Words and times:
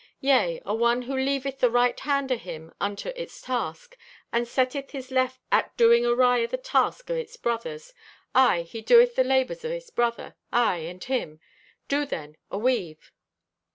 Yea, 0.21 0.59
a 0.65 0.73
one 0.73 1.03
who 1.03 1.15
leaveth 1.15 1.59
the 1.59 1.69
right 1.69 1.99
hand 1.99 2.31
o' 2.31 2.35
him 2.35 2.73
unto 2.81 3.09
its 3.09 3.39
task, 3.39 3.95
and 4.31 4.47
setteth 4.47 4.89
his 4.89 5.11
left 5.11 5.39
at 5.51 5.77
doing 5.77 6.07
awry 6.07 6.41
o' 6.41 6.47
the 6.47 6.57
task 6.57 7.11
o' 7.11 7.13
its 7.13 7.37
brothers. 7.37 7.93
Aye, 8.33 8.63
he 8.63 8.81
doeth 8.81 9.15
the 9.15 9.23
labors 9.23 9.63
o' 9.63 9.69
his 9.69 9.91
brother, 9.91 10.33
aye, 10.51 10.77
and 10.77 11.03
him. 11.03 11.39
Do 11.87 12.07
then, 12.07 12.35
aweave." 12.51 13.11